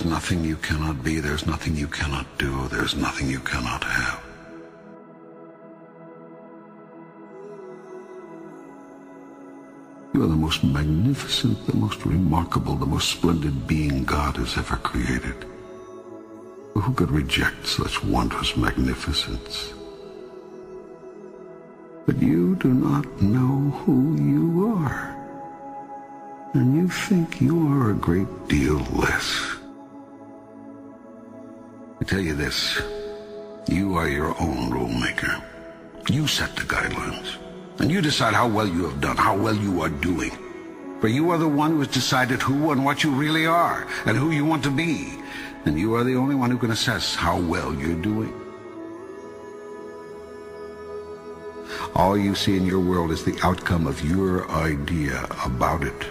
There's 0.00 0.12
nothing 0.12 0.44
you 0.46 0.56
cannot 0.56 1.04
be, 1.04 1.20
there's 1.20 1.46
nothing 1.46 1.76
you 1.76 1.86
cannot 1.86 2.26
do, 2.38 2.68
there's 2.68 2.96
nothing 2.96 3.28
you 3.28 3.40
cannot 3.40 3.84
have. 3.84 4.24
You 10.14 10.22
are 10.22 10.26
the 10.26 10.40
most 10.46 10.64
magnificent, 10.64 11.66
the 11.66 11.76
most 11.76 12.06
remarkable, 12.06 12.76
the 12.76 12.86
most 12.86 13.10
splendid 13.10 13.66
being 13.66 14.04
God 14.04 14.38
has 14.38 14.56
ever 14.56 14.76
created. 14.76 15.44
Who 16.72 16.94
could 16.94 17.10
reject 17.10 17.66
such 17.66 18.02
wondrous 18.02 18.56
magnificence? 18.56 19.74
But 22.06 22.22
you 22.22 22.56
do 22.56 22.72
not 22.72 23.20
know 23.20 23.70
who 23.84 24.16
you 24.16 24.66
are. 24.78 25.14
And 26.54 26.74
you 26.74 26.88
think 26.88 27.42
you 27.42 27.70
are 27.70 27.90
a 27.90 27.94
great 27.94 28.48
deal 28.48 28.78
less. 28.94 29.59
Tell 32.10 32.18
you 32.18 32.34
this, 32.34 32.82
you 33.68 33.94
are 33.94 34.08
your 34.08 34.34
own 34.42 34.68
rule 34.68 34.88
maker. 34.88 35.40
You 36.08 36.26
set 36.26 36.56
the 36.56 36.62
guidelines. 36.62 37.36
And 37.78 37.88
you 37.88 38.00
decide 38.00 38.34
how 38.34 38.48
well 38.48 38.66
you 38.66 38.82
have 38.88 39.00
done, 39.00 39.16
how 39.16 39.36
well 39.36 39.54
you 39.54 39.80
are 39.82 39.88
doing. 39.88 40.32
For 41.00 41.06
you 41.06 41.30
are 41.30 41.38
the 41.38 41.46
one 41.46 41.70
who 41.70 41.78
has 41.78 41.86
decided 41.86 42.42
who 42.42 42.72
and 42.72 42.84
what 42.84 43.04
you 43.04 43.12
really 43.12 43.46
are, 43.46 43.86
and 44.06 44.16
who 44.16 44.32
you 44.32 44.44
want 44.44 44.64
to 44.64 44.72
be. 44.72 45.22
And 45.66 45.78
you 45.78 45.94
are 45.94 46.02
the 46.02 46.16
only 46.16 46.34
one 46.34 46.50
who 46.50 46.58
can 46.58 46.72
assess 46.72 47.14
how 47.14 47.38
well 47.38 47.72
you're 47.72 48.02
doing. 48.02 48.34
All 51.94 52.18
you 52.18 52.34
see 52.34 52.56
in 52.56 52.66
your 52.66 52.80
world 52.80 53.12
is 53.12 53.22
the 53.22 53.38
outcome 53.44 53.86
of 53.86 54.04
your 54.04 54.50
idea 54.50 55.28
about 55.44 55.84
it. 55.84 56.06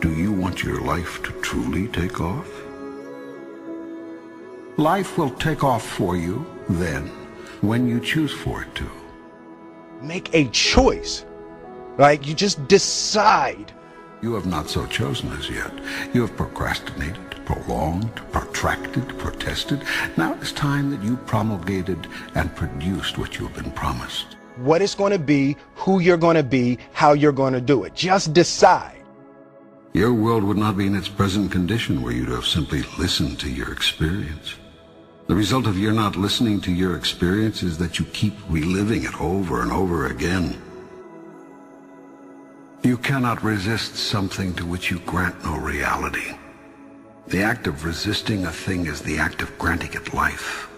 Do 0.00 0.12
you 0.14 0.30
want 0.30 0.62
your 0.62 0.82
life 0.82 1.22
to 1.22 1.32
truly 1.40 1.88
take 1.88 2.20
off? 2.20 2.59
Life 4.76 5.18
will 5.18 5.30
take 5.30 5.64
off 5.64 5.84
for 5.84 6.16
you 6.16 6.46
then, 6.68 7.08
when 7.60 7.88
you 7.88 8.00
choose 8.00 8.32
for 8.32 8.62
it 8.62 8.74
to. 8.76 8.88
Make 10.00 10.32
a 10.32 10.48
choice. 10.48 11.26
Like 11.98 12.26
you 12.26 12.34
just 12.34 12.66
decide. 12.68 13.72
You 14.22 14.32
have 14.34 14.46
not 14.46 14.70
so 14.70 14.86
chosen 14.86 15.32
as 15.32 15.50
yet. 15.50 15.72
You 16.14 16.22
have 16.22 16.36
procrastinated, 16.36 17.44
prolonged, 17.44 18.14
protracted, 18.32 19.18
protested. 19.18 19.82
Now 20.16 20.34
it's 20.34 20.52
time 20.52 20.90
that 20.92 21.02
you 21.02 21.16
promulgated 21.16 22.06
and 22.34 22.54
produced 22.54 23.18
what 23.18 23.38
you 23.38 23.48
have 23.48 23.56
been 23.56 23.72
promised. 23.72 24.36
What 24.56 24.82
it's 24.82 24.94
going 24.94 25.12
to 25.12 25.18
be, 25.18 25.56
who 25.74 26.00
you're 26.00 26.16
going 26.16 26.36
to 26.36 26.42
be, 26.42 26.78
how 26.92 27.12
you're 27.12 27.32
going 27.32 27.54
to 27.54 27.60
do 27.60 27.84
it. 27.84 27.94
Just 27.94 28.32
decide. 28.32 28.99
Your 29.92 30.14
world 30.14 30.44
would 30.44 30.56
not 30.56 30.76
be 30.76 30.86
in 30.86 30.94
its 30.94 31.08
present 31.08 31.50
condition 31.50 32.02
were 32.02 32.12
you 32.12 32.24
to 32.26 32.36
have 32.36 32.46
simply 32.46 32.82
listened 32.96 33.40
to 33.40 33.50
your 33.50 33.72
experience. 33.72 34.54
The 35.26 35.34
result 35.34 35.66
of 35.66 35.78
your 35.78 35.92
not 35.92 36.14
listening 36.14 36.60
to 36.62 36.72
your 36.72 36.96
experience 36.96 37.64
is 37.64 37.76
that 37.78 37.98
you 37.98 38.04
keep 38.06 38.34
reliving 38.48 39.02
it 39.02 39.20
over 39.20 39.62
and 39.62 39.72
over 39.72 40.06
again. 40.06 40.62
You 42.84 42.96
cannot 42.98 43.42
resist 43.42 43.96
something 43.96 44.54
to 44.54 44.64
which 44.64 44.92
you 44.92 45.00
grant 45.00 45.44
no 45.44 45.56
reality. 45.56 46.36
The 47.26 47.42
act 47.42 47.66
of 47.66 47.84
resisting 47.84 48.46
a 48.46 48.52
thing 48.52 48.86
is 48.86 49.02
the 49.02 49.18
act 49.18 49.42
of 49.42 49.56
granting 49.58 49.92
it 49.94 50.14
life. 50.14 50.68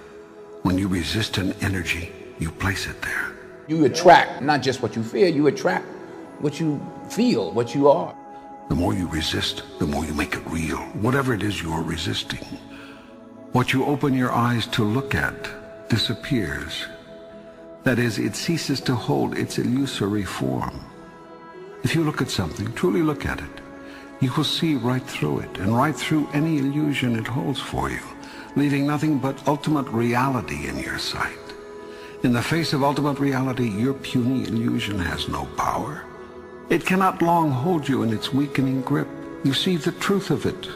When 0.62 0.78
you 0.78 0.88
resist 0.88 1.36
an 1.36 1.52
energy, 1.60 2.10
you 2.38 2.50
place 2.50 2.86
it 2.86 3.00
there. 3.02 3.36
You 3.68 3.84
attract 3.84 4.40
not 4.40 4.62
just 4.62 4.80
what 4.80 4.96
you 4.96 5.02
fear, 5.02 5.28
you 5.28 5.48
attract 5.48 5.84
what 6.40 6.58
you 6.58 6.80
feel, 7.10 7.52
what 7.52 7.74
you 7.74 7.88
are. 7.88 8.14
The 8.72 8.78
more 8.78 8.94
you 8.94 9.06
resist, 9.06 9.64
the 9.78 9.86
more 9.86 10.02
you 10.06 10.14
make 10.14 10.34
it 10.34 10.46
real, 10.46 10.78
whatever 11.04 11.34
it 11.34 11.42
is 11.42 11.60
you're 11.60 11.82
resisting. 11.82 12.42
What 13.52 13.74
you 13.74 13.84
open 13.84 14.14
your 14.14 14.32
eyes 14.32 14.66
to 14.68 14.82
look 14.82 15.14
at 15.14 15.90
disappears. 15.90 16.86
That 17.82 17.98
is, 17.98 18.18
it 18.18 18.34
ceases 18.34 18.80
to 18.88 18.94
hold 18.94 19.36
its 19.36 19.58
illusory 19.58 20.24
form. 20.24 20.80
If 21.82 21.94
you 21.94 22.02
look 22.02 22.22
at 22.22 22.30
something, 22.30 22.72
truly 22.72 23.02
look 23.02 23.26
at 23.26 23.40
it, 23.40 23.60
you 24.22 24.32
will 24.38 24.42
see 24.42 24.76
right 24.76 25.06
through 25.06 25.40
it 25.40 25.58
and 25.58 25.76
right 25.76 25.94
through 25.94 26.30
any 26.32 26.56
illusion 26.56 27.14
it 27.18 27.26
holds 27.26 27.60
for 27.60 27.90
you, 27.90 28.00
leaving 28.56 28.86
nothing 28.86 29.18
but 29.18 29.46
ultimate 29.46 29.88
reality 29.88 30.66
in 30.66 30.78
your 30.78 30.98
sight. 30.98 31.36
In 32.22 32.32
the 32.32 32.40
face 32.40 32.72
of 32.72 32.82
ultimate 32.82 33.18
reality, 33.18 33.68
your 33.68 33.92
puny 33.92 34.44
illusion 34.44 34.98
has 34.98 35.28
no 35.28 35.44
power. 35.58 36.06
It 36.72 36.86
cannot 36.86 37.20
long 37.20 37.50
hold 37.50 37.86
you 37.86 38.02
in 38.02 38.14
its 38.14 38.32
weakening 38.32 38.80
grip. 38.80 39.06
You 39.44 39.52
see 39.52 39.76
the 39.76 39.92
truth 39.92 40.30
of 40.30 40.46
it, 40.46 40.68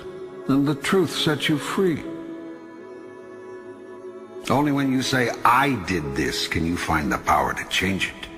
and 0.47 0.69
the 0.69 0.75
truth 0.75 1.11
sets 1.11 1.49
you 1.49 1.57
free. 1.57 2.05
Only 4.51 4.73
when 4.73 4.93
you 4.93 5.01
say, 5.01 5.31
I 5.43 5.83
did 5.87 6.15
this, 6.15 6.49
can 6.49 6.67
you 6.67 6.77
find 6.77 7.11
the 7.11 7.17
power 7.17 7.55
to 7.55 7.65
change 7.71 8.12
it. 8.12 8.29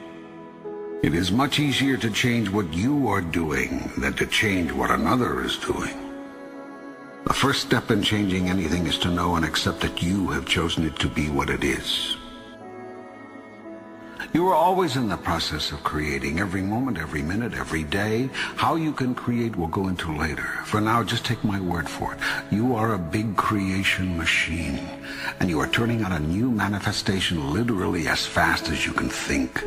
It 1.02 1.14
is 1.16 1.32
much 1.32 1.58
easier 1.58 1.96
to 1.96 2.10
change 2.12 2.48
what 2.48 2.72
you 2.72 3.08
are 3.08 3.20
doing 3.20 3.90
than 3.98 4.12
to 4.14 4.26
change 4.28 4.70
what 4.70 4.92
another 4.92 5.42
is 5.42 5.56
doing. 5.56 5.98
The 7.24 7.34
first 7.34 7.62
step 7.62 7.90
in 7.90 8.04
changing 8.04 8.48
anything 8.48 8.86
is 8.86 8.98
to 8.98 9.10
know 9.10 9.34
and 9.34 9.44
accept 9.44 9.80
that 9.80 10.00
you 10.00 10.28
have 10.28 10.46
chosen 10.46 10.86
it 10.86 10.96
to 11.00 11.08
be 11.08 11.28
what 11.28 11.50
it 11.50 11.64
is. 11.64 12.17
You 14.34 14.46
are 14.48 14.54
always 14.54 14.96
in 14.96 15.08
the 15.08 15.16
process 15.16 15.72
of 15.72 15.82
creating 15.82 16.38
every 16.38 16.60
moment, 16.60 16.98
every 16.98 17.22
minute, 17.22 17.54
every 17.54 17.82
day. 17.84 18.28
How 18.56 18.76
you 18.76 18.92
can 18.92 19.14
create 19.14 19.56
we'll 19.56 19.68
go 19.68 19.88
into 19.88 20.14
later. 20.14 20.44
For 20.66 20.82
now, 20.82 21.02
just 21.02 21.24
take 21.24 21.42
my 21.42 21.58
word 21.58 21.88
for 21.88 22.12
it. 22.12 22.20
You 22.50 22.74
are 22.76 22.92
a 22.92 22.98
big 22.98 23.36
creation 23.36 24.18
machine, 24.18 24.86
and 25.40 25.48
you 25.48 25.58
are 25.60 25.68
turning 25.68 26.02
out 26.02 26.12
a 26.12 26.18
new 26.18 26.50
manifestation 26.50 27.54
literally 27.54 28.06
as 28.06 28.26
fast 28.26 28.68
as 28.68 28.84
you 28.84 28.92
can 28.92 29.08
think. 29.08 29.64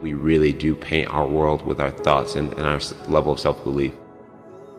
We 0.00 0.14
really 0.14 0.52
do 0.52 0.76
paint 0.76 1.10
our 1.10 1.26
world 1.26 1.66
with 1.66 1.80
our 1.80 1.90
thoughts 1.90 2.36
and, 2.36 2.52
and 2.52 2.66
our 2.66 2.80
level 3.08 3.32
of 3.32 3.40
self-belief. 3.40 3.94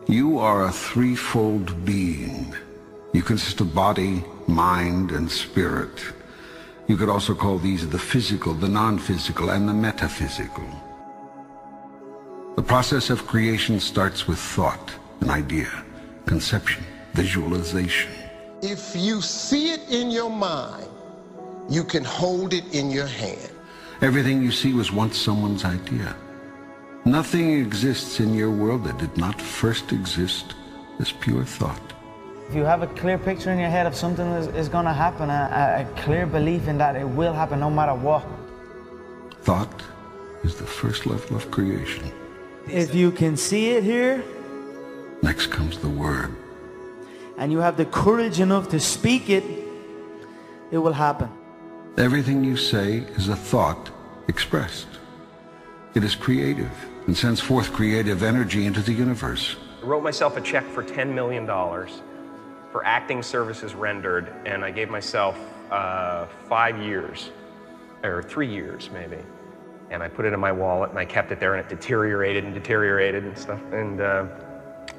You 0.06 0.38
are 0.38 0.64
a 0.64 0.72
threefold 0.72 1.84
being. 1.84 2.54
You 3.12 3.20
consist 3.20 3.60
of 3.60 3.74
body, 3.74 4.24
mind, 4.46 5.10
and 5.10 5.30
spirit. 5.30 6.00
You 6.88 6.96
could 6.96 7.10
also 7.10 7.34
call 7.34 7.58
these 7.58 7.86
the 7.86 7.98
physical, 7.98 8.54
the 8.54 8.68
non-physical, 8.68 9.50
and 9.50 9.68
the 9.68 9.74
metaphysical. 9.74 10.66
The 12.56 12.62
process 12.62 13.10
of 13.10 13.26
creation 13.26 13.78
starts 13.78 14.26
with 14.26 14.38
thought, 14.38 14.90
an 15.20 15.28
idea, 15.28 15.70
conception, 16.24 16.82
visualization. 17.12 18.10
If 18.62 18.96
you 18.96 19.20
see 19.20 19.72
it 19.72 19.82
in 19.90 20.10
your 20.10 20.30
mind, 20.30 20.88
you 21.68 21.84
can 21.84 22.04
hold 22.04 22.54
it 22.54 22.64
in 22.74 22.90
your 22.90 23.06
hand. 23.06 23.52
Everything 24.00 24.42
you 24.42 24.50
see 24.50 24.72
was 24.72 24.90
once 24.90 25.18
someone's 25.18 25.66
idea. 25.66 26.16
Nothing 27.04 27.60
exists 27.60 28.18
in 28.18 28.32
your 28.32 28.50
world 28.50 28.84
that 28.84 28.96
did 28.96 29.14
not 29.18 29.38
first 29.40 29.92
exist 29.92 30.54
as 31.00 31.12
pure 31.12 31.44
thought. 31.44 31.92
If 32.48 32.54
you 32.54 32.64
have 32.64 32.82
a 32.82 32.86
clear 32.86 33.18
picture 33.18 33.50
in 33.50 33.58
your 33.58 33.68
head 33.68 33.86
of 33.86 33.94
something 33.94 34.26
is, 34.32 34.46
is 34.48 34.68
going 34.68 34.86
to 34.86 34.92
happen, 34.92 35.28
a, 35.28 35.86
a 35.86 36.00
clear 36.02 36.26
belief 36.26 36.66
in 36.66 36.78
that 36.78 36.96
it 36.96 37.04
will 37.06 37.34
happen 37.34 37.60
no 37.60 37.68
matter 37.70 37.94
what. 37.94 38.24
Thought 39.42 39.82
is 40.42 40.54
the 40.56 40.64
first 40.66 41.04
level 41.04 41.36
of 41.36 41.50
creation. 41.50 42.10
If 42.66 42.94
you 42.94 43.10
can 43.10 43.36
see 43.36 43.70
it 43.70 43.82
here, 43.84 44.22
Next 45.20 45.48
comes 45.48 45.78
the 45.78 45.88
word. 45.88 46.34
and 47.38 47.50
you 47.52 47.58
have 47.58 47.76
the 47.76 47.84
courage 47.86 48.40
enough 48.40 48.68
to 48.70 48.80
speak 48.80 49.28
it, 49.28 49.44
it 50.70 50.78
will 50.78 50.92
happen. 50.92 51.28
Everything 51.98 52.44
you 52.44 52.56
say 52.56 52.98
is 53.16 53.28
a 53.28 53.36
thought 53.36 53.90
expressed. 54.28 54.86
It 55.94 56.04
is 56.04 56.14
creative 56.14 56.70
and 57.06 57.16
sends 57.16 57.40
forth 57.40 57.72
creative 57.72 58.22
energy 58.22 58.64
into 58.66 58.80
the 58.80 58.92
universe. 58.92 59.56
I 59.82 59.86
wrote 59.86 60.02
myself 60.02 60.36
a 60.36 60.40
check 60.40 60.64
for 60.66 60.82
$10 60.84 61.12
million 61.12 61.46
for 62.72 62.84
acting 62.84 63.22
services 63.22 63.74
rendered, 63.74 64.32
and 64.44 64.64
I 64.64 64.70
gave 64.70 64.90
myself 64.90 65.38
uh, 65.70 66.26
five 66.48 66.78
years, 66.78 67.30
or 68.02 68.22
three 68.22 68.48
years 68.48 68.90
maybe. 68.92 69.18
And 69.90 70.02
I 70.02 70.08
put 70.08 70.26
it 70.26 70.34
in 70.34 70.40
my 70.40 70.52
wallet, 70.52 70.90
and 70.90 70.98
I 70.98 71.04
kept 71.04 71.32
it 71.32 71.40
there, 71.40 71.54
and 71.54 71.64
it 71.64 71.68
deteriorated 71.68 72.44
and 72.44 72.52
deteriorated 72.52 73.24
and 73.24 73.36
stuff. 73.38 73.60
And 73.72 74.00
uh, 74.00 74.26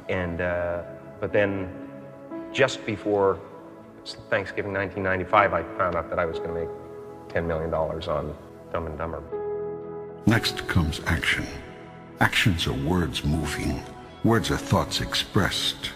and 0.10 0.42
uh, 0.42 0.82
but 1.20 1.32
then, 1.32 1.70
just 2.52 2.86
before 2.86 3.40
Thanksgiving 4.30 4.74
1995, 4.74 5.54
I 5.54 5.64
found 5.78 5.96
out 5.96 6.10
that 6.10 6.20
I 6.20 6.26
was 6.26 6.40
going 6.40 6.54
to 6.54 6.60
make 6.62 6.70
$10 7.30 7.46
million 7.46 7.74
on 7.74 8.36
Dumb 8.72 8.88
and 8.88 8.98
Dumber. 8.98 9.24
Next 10.26 10.68
comes 10.68 11.02
action. 11.06 11.46
Actions 12.20 12.68
are 12.68 12.74
words 12.74 13.24
moving. 13.24 13.84
Words 14.24 14.52
are 14.52 14.58
thoughts 14.58 15.02
expressed. 15.02 15.92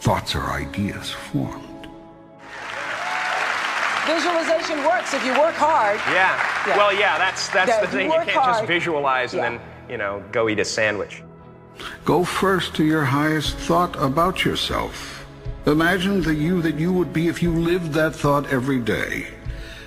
Thoughts 0.00 0.34
are 0.34 0.50
ideas 0.52 1.10
formed. 1.10 1.66
Visualization 4.06 4.78
works 4.84 5.12
if 5.14 5.24
you 5.24 5.32
work 5.32 5.54
hard. 5.54 5.98
Yeah. 6.10 6.34
Yeah. 6.66 6.76
Well, 6.76 6.92
yeah, 6.92 7.18
that's 7.18 7.48
that's 7.50 7.68
Yeah, 7.68 7.80
the 7.80 7.84
if 7.86 7.92
you 7.92 7.98
thing. 7.98 8.06
You 8.10 8.16
can't 8.16 8.26
just 8.26 8.60
hard- 8.60 8.66
visualize 8.66 9.34
Yeah. 9.34 9.44
and 9.44 9.58
then 9.58 9.66
you 9.90 9.98
know 9.98 10.22
go 10.32 10.48
eat 10.48 10.58
a 10.58 10.64
sandwich. 10.64 11.22
Go 12.04 12.24
first 12.24 12.74
to 12.76 12.84
your 12.84 13.04
highest 13.04 13.56
thought 13.56 13.94
about 14.02 14.44
yourself. 14.44 15.24
Imagine 15.66 16.22
the 16.22 16.34
you 16.34 16.62
that 16.62 16.76
you 16.76 16.92
would 16.92 17.12
be 17.12 17.28
if 17.28 17.42
you 17.42 17.52
lived 17.52 17.92
that 17.92 18.14
thought 18.14 18.50
every 18.50 18.80
day. 18.80 19.26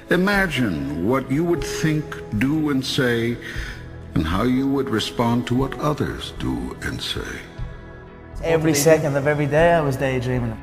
Imagine 0.10 1.08
what 1.10 1.30
you 1.32 1.44
would 1.44 1.64
think, 1.64 2.06
do, 2.40 2.70
and 2.70 2.86
say, 2.86 3.36
and 4.14 4.28
how 4.28 4.44
you 4.44 4.68
would 4.68 4.90
respond 4.90 5.48
to 5.48 5.56
what 5.56 5.78
others 5.80 6.34
do 6.40 6.78
and 6.84 7.02
say. 7.02 7.34
Every 8.44 8.74
second 8.74 9.16
of 9.16 9.26
every 9.26 9.46
day 9.46 9.72
I 9.72 9.80
was 9.80 9.96
daydreaming. 9.96 10.62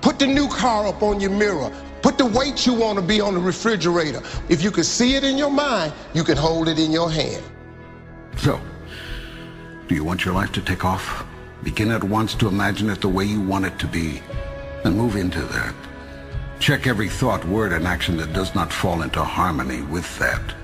Put 0.00 0.20
the 0.20 0.26
new 0.26 0.48
car 0.48 0.86
up 0.86 1.02
on 1.02 1.18
your 1.18 1.32
mirror. 1.32 1.72
Put 2.00 2.16
the 2.16 2.26
weight 2.26 2.64
you 2.64 2.74
want 2.74 2.96
to 2.96 3.04
be 3.04 3.20
on 3.20 3.34
the 3.34 3.40
refrigerator. 3.40 4.22
If 4.48 4.62
you 4.62 4.70
can 4.70 4.84
see 4.84 5.16
it 5.16 5.24
in 5.24 5.36
your 5.36 5.50
mind, 5.50 5.92
you 6.14 6.22
can 6.22 6.36
hold 6.36 6.68
it 6.68 6.78
in 6.78 6.92
your 6.92 7.10
hand. 7.10 7.42
So, 8.36 8.60
do 9.88 9.96
you 9.96 10.04
want 10.04 10.24
your 10.24 10.34
life 10.34 10.52
to 10.52 10.60
take 10.60 10.84
off? 10.84 11.26
Begin 11.64 11.90
at 11.90 12.04
once 12.04 12.36
to 12.36 12.46
imagine 12.46 12.88
it 12.88 13.00
the 13.00 13.08
way 13.08 13.24
you 13.24 13.40
want 13.40 13.64
it 13.64 13.76
to 13.80 13.88
be, 13.88 14.22
and 14.84 14.96
move 14.96 15.16
into 15.16 15.40
that. 15.40 15.74
Check 16.60 16.86
every 16.86 17.08
thought, 17.08 17.44
word, 17.44 17.72
and 17.72 17.84
action 17.84 18.16
that 18.18 18.32
does 18.32 18.54
not 18.54 18.72
fall 18.72 19.02
into 19.02 19.24
harmony 19.24 19.82
with 19.82 20.18
that. 20.20 20.54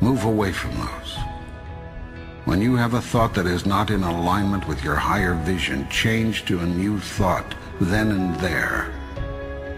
Move 0.00 0.24
away 0.24 0.50
from 0.50 0.72
those. 0.76 1.16
When 2.44 2.60
you 2.60 2.74
have 2.74 2.94
a 2.94 3.00
thought 3.00 3.34
that 3.34 3.46
is 3.46 3.66
not 3.66 3.90
in 3.90 4.02
alignment 4.02 4.66
with 4.66 4.82
your 4.82 4.96
higher 4.96 5.34
vision, 5.34 5.88
change 5.88 6.44
to 6.46 6.58
a 6.58 6.66
new 6.66 6.98
thought 6.98 7.54
then 7.80 8.10
and 8.10 8.34
there. 8.40 8.92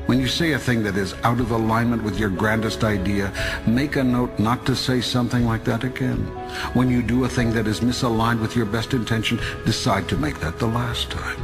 When 0.06 0.18
you 0.18 0.26
say 0.26 0.52
a 0.52 0.58
thing 0.58 0.82
that 0.84 0.96
is 0.96 1.14
out 1.24 1.40
of 1.40 1.50
alignment 1.50 2.02
with 2.02 2.18
your 2.18 2.30
grandest 2.30 2.82
idea, 2.82 3.32
make 3.66 3.96
a 3.96 4.04
note 4.04 4.38
not 4.38 4.64
to 4.64 4.74
say 4.74 5.02
something 5.02 5.44
like 5.44 5.64
that 5.64 5.84
again. 5.84 6.20
When 6.72 6.90
you 6.90 7.02
do 7.02 7.24
a 7.24 7.28
thing 7.28 7.52
that 7.52 7.66
is 7.66 7.80
misaligned 7.80 8.40
with 8.40 8.56
your 8.56 8.66
best 8.66 8.94
intention, 8.94 9.38
decide 9.66 10.08
to 10.08 10.16
make 10.16 10.40
that 10.40 10.58
the 10.58 10.66
last 10.66 11.10
time. 11.10 11.40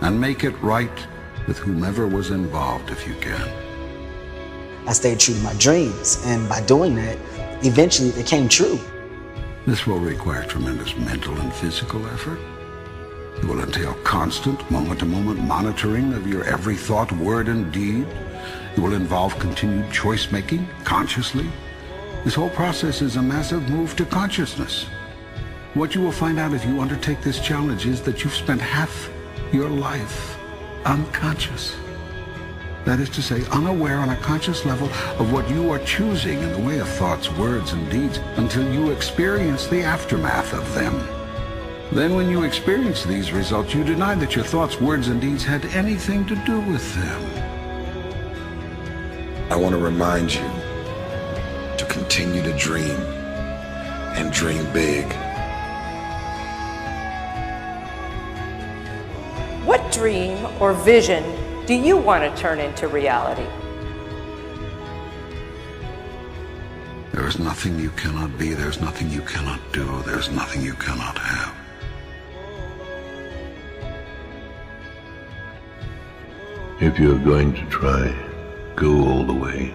And 0.00 0.20
make 0.20 0.44
it 0.44 0.60
right 0.62 1.06
with 1.48 1.58
whomever 1.58 2.06
was 2.06 2.30
involved 2.30 2.90
if 2.90 3.06
you 3.06 3.14
can. 3.16 3.48
I 4.86 4.92
stayed 4.92 5.18
true 5.18 5.34
to 5.34 5.40
my 5.40 5.54
dreams, 5.54 6.22
and 6.24 6.48
by 6.48 6.60
doing 6.62 6.94
that, 6.96 7.18
eventually 7.64 8.10
it 8.10 8.26
came 8.26 8.48
true. 8.48 8.80
This 9.64 9.86
will 9.86 10.00
require 10.00 10.44
tremendous 10.44 10.96
mental 10.96 11.38
and 11.38 11.52
physical 11.52 12.04
effort. 12.08 12.40
It 13.36 13.44
will 13.44 13.60
entail 13.60 13.94
constant, 14.02 14.68
moment-to-moment 14.70 15.40
monitoring 15.40 16.12
of 16.14 16.26
your 16.26 16.42
every 16.44 16.74
thought, 16.74 17.12
word, 17.12 17.46
and 17.46 17.70
deed. 17.72 18.06
It 18.76 18.80
will 18.80 18.94
involve 18.94 19.38
continued 19.38 19.92
choice-making, 19.92 20.68
consciously. 20.82 21.48
This 22.24 22.34
whole 22.34 22.50
process 22.50 23.02
is 23.02 23.16
a 23.16 23.22
massive 23.22 23.70
move 23.70 23.94
to 23.96 24.04
consciousness. 24.04 24.86
What 25.74 25.94
you 25.94 26.00
will 26.00 26.12
find 26.12 26.40
out 26.40 26.54
if 26.54 26.64
you 26.64 26.80
undertake 26.80 27.20
this 27.22 27.40
challenge 27.40 27.86
is 27.86 28.02
that 28.02 28.24
you've 28.24 28.34
spent 28.34 28.60
half 28.60 29.10
your 29.52 29.68
life 29.68 30.36
unconscious. 30.84 31.76
That 32.84 32.98
is 32.98 33.10
to 33.10 33.22
say, 33.22 33.44
unaware 33.52 33.98
on 33.98 34.08
a 34.08 34.16
conscious 34.16 34.64
level 34.64 34.88
of 35.20 35.32
what 35.32 35.48
you 35.48 35.70
are 35.70 35.78
choosing 35.80 36.40
in 36.40 36.52
the 36.52 36.58
way 36.58 36.80
of 36.80 36.88
thoughts, 36.88 37.30
words, 37.30 37.72
and 37.72 37.88
deeds 37.88 38.18
until 38.36 38.72
you 38.74 38.90
experience 38.90 39.68
the 39.68 39.82
aftermath 39.82 40.52
of 40.52 40.74
them. 40.74 40.98
Then 41.92 42.16
when 42.16 42.28
you 42.28 42.42
experience 42.42 43.04
these 43.04 43.30
results, 43.30 43.72
you 43.72 43.84
deny 43.84 44.16
that 44.16 44.34
your 44.34 44.44
thoughts, 44.44 44.80
words, 44.80 45.08
and 45.08 45.20
deeds 45.20 45.44
had 45.44 45.64
anything 45.66 46.26
to 46.26 46.34
do 46.44 46.58
with 46.60 46.94
them. 46.96 47.22
I 49.52 49.56
want 49.56 49.74
to 49.74 49.78
remind 49.78 50.34
you 50.34 50.50
to 51.76 51.86
continue 51.88 52.42
to 52.42 52.56
dream 52.56 52.96
and 54.16 54.32
dream 54.32 54.64
big. 54.72 55.04
What 59.64 59.92
dream 59.92 60.44
or 60.58 60.72
vision 60.72 61.22
do 61.66 61.74
you 61.74 61.96
want 61.96 62.24
to 62.24 62.42
turn 62.42 62.58
into 62.58 62.88
reality? 62.88 63.46
There 67.12 67.26
is 67.26 67.38
nothing 67.38 67.78
you 67.78 67.90
cannot 67.90 68.36
be. 68.36 68.52
There's 68.54 68.80
nothing 68.80 69.10
you 69.10 69.20
cannot 69.20 69.60
do. 69.72 70.02
There's 70.02 70.28
nothing 70.30 70.62
you 70.62 70.74
cannot 70.74 71.16
have. 71.18 71.54
If 76.80 76.98
you're 76.98 77.18
going 77.18 77.54
to 77.54 77.64
try, 77.66 78.12
go 78.74 79.06
all 79.06 79.24
the 79.24 79.32
way. 79.32 79.72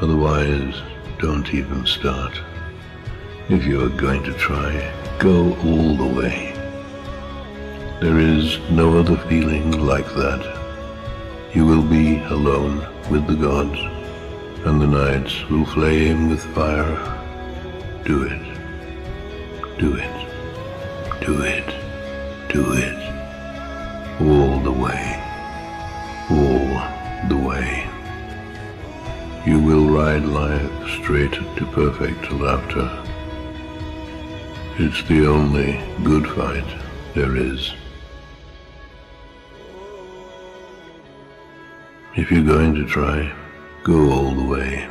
Otherwise, 0.00 0.80
don't 1.18 1.52
even 1.52 1.84
start. 1.84 2.38
If 3.48 3.64
you're 3.64 3.88
going 3.88 4.22
to 4.22 4.32
try, 4.34 4.92
go 5.18 5.54
all 5.64 5.96
the 5.96 6.20
way. 6.20 6.52
There 8.00 8.20
is 8.20 8.60
no 8.70 8.98
other 8.98 9.16
feeling 9.28 9.84
like 9.84 10.06
that. 10.14 10.65
You 11.56 11.66
will 11.66 11.82
be 11.82 12.18
alone 12.36 12.86
with 13.10 13.26
the 13.26 13.34
gods, 13.34 13.80
and 14.66 14.80
the 14.80 14.86
nights 14.86 15.34
will 15.48 15.66
flame 15.66 16.30
with 16.30 16.42
fire. 16.54 16.96
Do 18.04 18.22
it. 18.22 18.44
Do 19.78 19.96
it. 19.96 20.16
Do 21.26 21.42
it. 21.42 21.68
Do 22.52 22.72
it. 22.72 23.00
All 24.20 24.60
the 24.60 24.72
way 24.72 25.26
all 26.30 27.28
the 27.28 27.36
way. 27.36 27.88
You 29.46 29.60
will 29.60 29.88
ride 29.88 30.24
life 30.24 30.70
straight 31.00 31.32
to 31.32 31.66
perfect 31.72 32.32
laughter. 32.32 32.90
It's 34.78 35.02
the 35.08 35.26
only 35.26 35.80
good 36.02 36.26
fight 36.28 36.66
there 37.14 37.36
is. 37.36 37.72
If 42.18 42.32
you're 42.32 42.42
going 42.42 42.74
to 42.76 42.86
try, 42.86 43.30
go 43.84 44.10
all 44.10 44.30
the 44.30 44.42
way. 44.42 44.88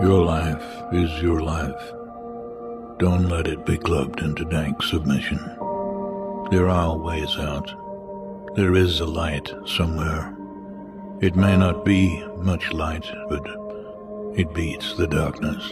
Your 0.00 0.24
life 0.24 0.62
is 0.92 1.20
your 1.20 1.40
life. 1.40 1.74
Don't 3.00 3.28
let 3.28 3.48
it 3.48 3.66
be 3.66 3.76
clubbed 3.78 4.20
into 4.20 4.44
dank 4.44 4.80
submission. 4.84 5.38
There 6.52 6.68
are 6.68 6.96
ways 6.96 7.36
out. 7.36 7.87
There 8.54 8.74
is 8.74 9.00
a 9.00 9.06
light 9.06 9.52
somewhere. 9.66 10.34
It 11.20 11.36
may 11.36 11.56
not 11.56 11.84
be 11.84 12.24
much 12.38 12.72
light, 12.72 13.04
but 13.28 13.46
it 14.36 14.52
beats 14.54 14.96
the 14.96 15.06
darkness. 15.06 15.62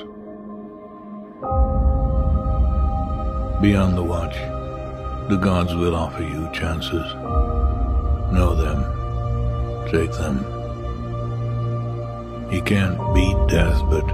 Be 3.60 3.74
on 3.74 3.96
the 3.96 4.04
watch. 4.04 4.34
The 5.28 5.38
gods 5.40 5.74
will 5.74 5.96
offer 5.96 6.22
you 6.22 6.48
chances. 6.52 7.14
Know 8.32 8.54
them. 8.54 9.88
Take 9.90 10.12
them. 10.12 10.44
He 12.50 12.60
can't 12.60 12.98
beat 13.14 13.36
death, 13.48 13.82
but 13.88 14.06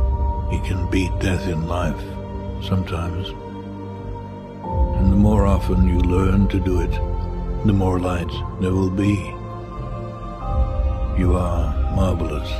he 0.50 0.60
can 0.60 0.88
beat 0.88 1.18
death 1.18 1.46
in 1.48 1.66
life, 1.66 2.00
sometimes. 2.62 3.28
And 4.98 5.12
the 5.12 5.16
more 5.16 5.46
often 5.46 5.88
you 5.88 5.98
learn 5.98 6.48
to 6.48 6.60
do 6.60 6.80
it, 6.80 7.11
the 7.64 7.72
more 7.72 8.00
light 8.00 8.30
there 8.60 8.72
will 8.72 8.90
be. 8.90 9.34
You 11.16 11.36
are 11.36 11.72
marvelous. 11.94 12.50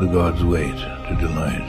The 0.00 0.06
gods 0.06 0.42
wait 0.42 0.76
to 0.76 1.16
delight. 1.20 1.68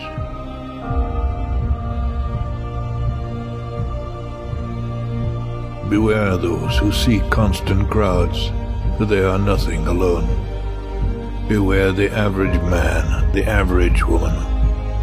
Beware 5.90 6.38
those 6.38 6.78
who 6.78 6.92
seek 6.94 7.30
constant 7.30 7.90
crowds, 7.90 8.48
for 8.98 9.06
they 9.06 9.24
are 9.24 9.38
nothing 9.38 9.86
alone. 9.88 10.28
Beware 11.50 11.92
the 11.92 12.10
average 12.10 12.60
man, 12.62 13.32
the 13.34 13.44
average 13.44 14.06
woman. 14.06 14.36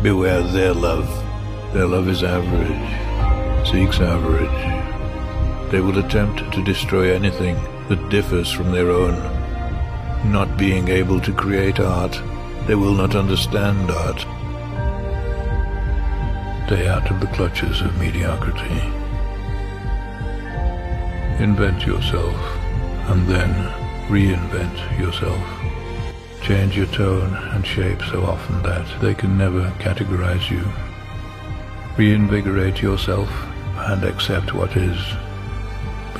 Beware 0.02 0.42
their 0.42 0.72
love. 0.72 1.08
Their 1.74 1.86
love 1.86 2.08
is 2.08 2.24
average, 2.24 3.68
seeks 3.70 4.00
average. 4.00 4.89
They 5.70 5.80
will 5.80 5.98
attempt 5.98 6.52
to 6.52 6.64
destroy 6.64 7.14
anything 7.14 7.54
that 7.88 8.08
differs 8.08 8.50
from 8.50 8.72
their 8.72 8.90
own. 8.90 9.14
Not 10.32 10.58
being 10.58 10.88
able 10.88 11.20
to 11.20 11.32
create 11.32 11.78
art, 11.78 12.20
they 12.66 12.74
will 12.74 12.94
not 12.94 13.14
understand 13.14 13.90
art. 13.90 14.26
Stay 16.66 16.86
out 16.86 17.10
of 17.10 17.20
the 17.20 17.26
clutches 17.28 17.80
of 17.80 17.98
mediocrity. 17.98 18.80
Invent 21.42 21.84
yourself, 21.84 22.36
and 23.08 23.26
then 23.26 23.50
reinvent 24.08 24.98
yourself. 24.98 25.42
Change 26.42 26.76
your 26.76 26.86
tone 26.86 27.34
and 27.52 27.66
shape 27.66 28.02
so 28.02 28.22
often 28.22 28.62
that 28.62 28.86
they 29.00 29.14
can 29.14 29.36
never 29.36 29.70
categorize 29.78 30.48
you. 30.48 30.64
Reinvigorate 31.96 32.80
yourself 32.80 33.28
and 33.76 34.04
accept 34.04 34.54
what 34.54 34.76
is. 34.76 34.98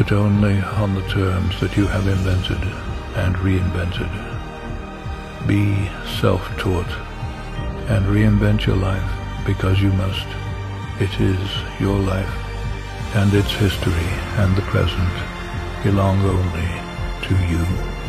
But 0.00 0.12
only 0.12 0.59
on 0.80 0.95
the 0.95 1.07
terms 1.09 1.61
that 1.61 1.76
you 1.76 1.87
have 1.87 2.07
invented 2.07 2.57
and 3.16 3.37
reinvented. 3.37 4.09
Be 5.47 5.90
self-taught 6.19 6.88
and 7.90 8.07
reinvent 8.07 8.64
your 8.64 8.76
life 8.76 9.12
because 9.45 9.83
you 9.83 9.92
must. 9.92 10.26
It 11.00 11.21
is 11.21 11.50
your 11.78 11.99
life, 11.99 12.35
and 13.14 13.35
its 13.35 13.52
history 13.52 14.09
and 14.40 14.57
the 14.57 14.62
present 14.62 15.12
belong 15.85 16.19
only 16.25 16.71
to 17.28 17.35
you. 17.52 18.00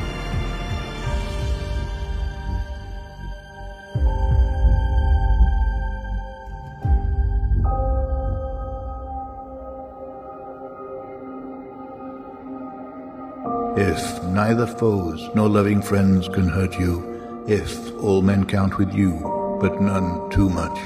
If 13.82 14.24
neither 14.26 14.68
foes 14.68 15.28
nor 15.34 15.50
loving 15.50 15.82
friends 15.82 16.28
can 16.28 16.48
hurt 16.48 16.80
you, 16.80 17.44
if 17.48 17.92
all 18.04 18.22
men 18.22 18.46
count 18.46 18.78
with 18.78 18.94
you, 18.94 19.14
but 19.60 19.82
none 19.82 20.30
too 20.30 20.52
much, 20.52 20.78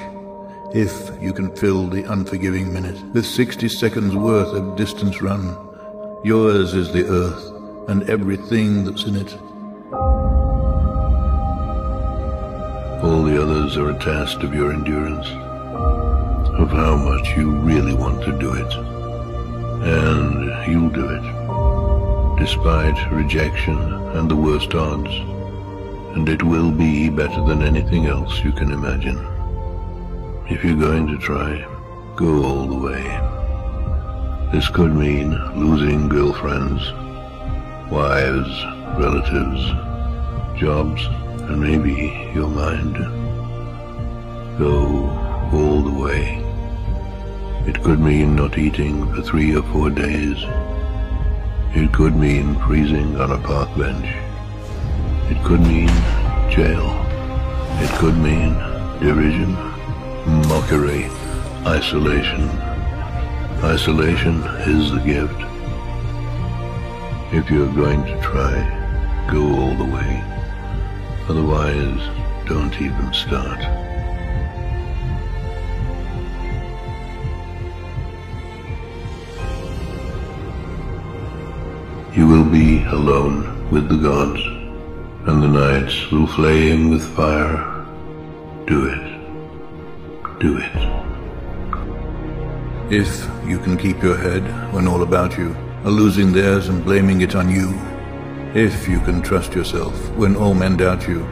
if 0.74 1.12
you 1.22 1.34
can 1.34 1.54
fill 1.58 1.88
the 1.88 2.10
unforgiving 2.10 2.72
minute 2.72 2.98
with 3.14 3.26
60 3.26 3.68
seconds 3.68 4.16
worth 4.16 4.48
of 4.56 4.78
distance 4.78 5.22
run, 5.22 5.44
yours 6.24 6.74
is 6.74 6.94
the 6.94 7.06
earth 7.06 7.90
and 7.90 8.10
everything 8.10 8.86
that's 8.86 9.04
in 9.04 9.18
it. 9.18 9.34
All 13.04 13.24
the 13.24 13.38
others 13.42 13.76
are 13.76 13.90
a 13.90 14.00
test 14.00 14.42
of 14.42 14.56
your 14.56 14.72
endurance, 14.72 15.28
of 16.58 16.70
how 16.72 16.96
much 16.96 17.28
you 17.36 17.52
really 17.58 17.94
want 17.94 18.24
to 18.24 18.32
do 18.40 18.54
it. 18.54 18.74
And 19.84 20.72
you'll 20.72 20.90
do 20.90 21.10
it, 21.10 21.45
despite 22.46 23.12
rejection 23.12 23.76
and 24.16 24.30
the 24.30 24.36
worst 24.36 24.76
odds. 24.76 25.10
And 26.16 26.30
it 26.30 26.44
will 26.44 26.70
be 26.70 27.10
better 27.10 27.44
than 27.44 27.64
anything 27.64 28.06
else 28.06 28.44
you 28.44 28.52
can 28.52 28.72
imagine. 28.72 29.18
If 30.48 30.64
you're 30.64 30.86
going 30.90 31.08
to 31.08 31.18
try, 31.18 31.66
go 32.16 32.44
all 32.44 32.68
the 32.68 32.78
way. 32.88 33.04
This 34.54 34.70
could 34.70 34.94
mean 34.94 35.32
losing 35.56 36.08
girlfriends, 36.08 36.84
wives, 37.92 38.54
relatives, 39.04 39.64
jobs, 40.56 41.04
and 41.48 41.60
maybe 41.60 42.30
your 42.36 42.48
mind. 42.48 42.96
Go 44.60 44.78
all 45.52 45.82
the 45.82 46.00
way. 46.00 46.24
It 47.66 47.82
could 47.82 48.00
mean 48.00 48.36
not 48.36 48.60
eating 48.60 49.12
for 49.16 49.24
three 49.24 49.56
or 49.56 49.64
four 49.74 49.90
days. 49.90 50.38
It 51.76 51.92
could 51.92 52.16
mean 52.16 52.56
freezing 52.62 53.20
on 53.20 53.34
a 53.34 53.38
park 53.38 53.68
bench. 53.78 54.06
It 55.30 55.44
could 55.44 55.60
mean 55.60 55.90
jail. 56.50 56.88
It 57.84 57.90
could 58.00 58.18
mean 58.18 58.54
derision, 59.02 59.52
mockery, 60.48 61.10
isolation. 61.68 62.48
Isolation 63.62 64.42
is 64.66 64.92
the 64.92 65.02
gift. 65.02 65.42
If 67.34 67.52
you're 67.52 67.74
going 67.74 68.06
to 68.06 68.22
try, 68.22 69.28
go 69.30 69.44
all 69.60 69.76
the 69.76 69.84
way. 69.84 70.24
Otherwise, 71.28 72.00
don't 72.48 72.82
even 72.82 73.14
start. 73.14 73.85
You 82.16 82.26
will 82.28 82.46
be 82.46 82.82
alone 82.86 83.70
with 83.70 83.90
the 83.90 83.98
gods, 83.98 84.40
and 85.28 85.44
the 85.44 85.50
nights 85.50 86.10
will 86.12 86.28
flame 86.28 86.90
with 86.90 87.04
fire. 87.14 87.86
Do 88.66 88.88
it. 88.88 90.40
Do 90.40 90.58
it. 90.58 90.72
If 92.90 93.30
you 93.46 93.60
can 93.60 93.76
keep 93.76 94.02
your 94.02 94.16
head 94.16 94.44
when 94.74 94.88
all 94.88 95.04
about 95.04 95.38
you 95.38 95.58
are 95.84 95.92
losing 95.92 96.32
theirs 96.32 96.70
and 96.70 96.86
blaming 96.86 97.20
it 97.20 97.36
on 97.36 97.50
you. 97.50 97.78
If 98.54 98.88
you 98.88 99.02
can 99.02 99.22
trust 99.22 99.54
yourself 99.54 99.94
when 100.16 100.38
all 100.38 100.54
men 100.54 100.78
doubt 100.78 101.10
you. 101.10 101.28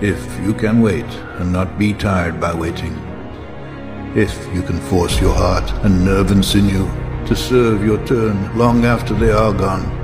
If 0.00 0.40
you 0.40 0.54
can 0.54 0.80
wait 0.80 1.10
and 1.38 1.52
not 1.52 1.78
be 1.78 1.92
tired 1.92 2.40
by 2.40 2.54
waiting. 2.54 2.96
If 4.16 4.32
you 4.54 4.62
can 4.62 4.80
force 4.80 5.20
your 5.20 5.34
heart 5.34 5.70
and 5.84 6.02
nerve 6.02 6.30
and 6.30 6.42
sinew 6.42 6.88
to 7.26 7.36
serve 7.36 7.84
your 7.84 8.02
turn 8.06 8.56
long 8.56 8.86
after 8.86 9.12
they 9.12 9.30
are 9.30 9.52
gone. 9.52 10.03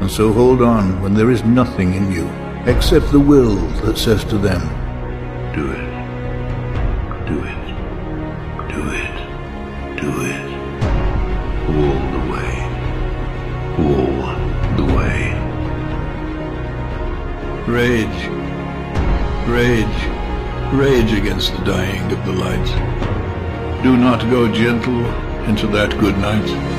And 0.00 0.10
so 0.10 0.32
hold 0.32 0.62
on 0.62 1.02
when 1.02 1.14
there 1.14 1.30
is 1.30 1.42
nothing 1.44 1.94
in 1.94 2.12
you 2.12 2.28
except 2.66 3.10
the 3.10 3.20
will 3.20 3.56
that 3.82 3.98
says 3.98 4.24
to 4.26 4.38
them, 4.38 4.60
Do 5.54 5.72
it. 5.72 5.88
Do 7.26 7.38
it. 7.44 7.64
Do 8.68 8.82
it. 8.94 9.16
Do 10.00 10.10
it. 10.22 10.48
All 11.68 12.00
the 12.14 12.24
way. 12.32 12.52
All 13.78 14.22
the 14.76 14.86
way. 14.94 15.18
Rage. 17.66 18.20
Rage. 19.48 19.98
Rage 20.72 21.12
against 21.18 21.56
the 21.56 21.64
dying 21.64 22.12
of 22.12 22.24
the 22.24 22.32
light. 22.32 23.82
Do 23.82 23.96
not 23.96 24.20
go 24.30 24.52
gentle 24.52 25.04
into 25.48 25.66
that 25.68 25.98
good 25.98 26.18
night. 26.18 26.77